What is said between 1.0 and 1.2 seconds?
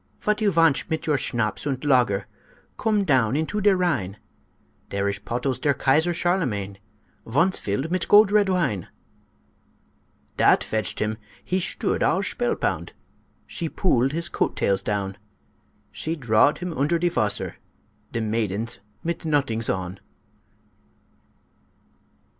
your